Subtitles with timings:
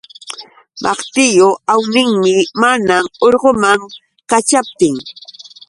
[0.83, 3.79] Maqtillu awninmi maman urguman
[4.29, 4.95] kaćhaptin.